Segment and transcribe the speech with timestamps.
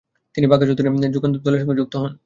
[0.35, 2.11] তিনি বাঘা যতীনের যুগান্তর দলের সঙ্গে যুক্ত হন।